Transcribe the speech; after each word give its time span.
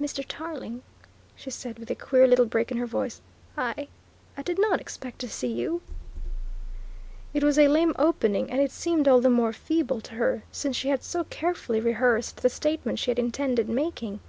"Mr. 0.00 0.24
Tarling," 0.26 0.82
she 1.36 1.50
said 1.50 1.78
with 1.78 1.90
a 1.90 1.94
queer 1.94 2.26
little 2.26 2.46
break 2.46 2.70
in 2.70 2.78
her 2.78 2.86
voice, 2.86 3.20
"I 3.58 3.88
I 4.38 4.42
did 4.42 4.58
not 4.58 4.80
expect 4.80 5.18
to 5.18 5.28
see 5.28 5.52
you." 5.52 5.82
It 7.34 7.44
was 7.44 7.58
a 7.58 7.68
lame 7.68 7.92
opening, 7.98 8.50
and 8.50 8.62
it 8.62 8.72
seemed 8.72 9.06
all 9.06 9.20
the 9.20 9.28
more 9.28 9.52
feeble 9.52 10.00
to 10.00 10.14
her 10.14 10.44
since 10.50 10.76
she 10.76 10.88
had 10.88 11.04
so 11.04 11.24
carefully 11.24 11.78
rehearsed 11.80 12.40
the 12.40 12.48
statement 12.48 12.98
she 12.98 13.10
had 13.10 13.18
intended 13.18 13.68
making. 13.68 14.20